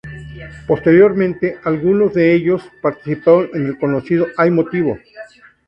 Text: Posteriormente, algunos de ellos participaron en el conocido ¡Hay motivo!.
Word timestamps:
Posteriormente, 0.65 1.59
algunos 1.63 2.15
de 2.15 2.33
ellos 2.33 2.63
participaron 2.81 3.51
en 3.53 3.67
el 3.67 3.77
conocido 3.77 4.25
¡Hay 4.35 4.49
motivo!. 4.49 4.97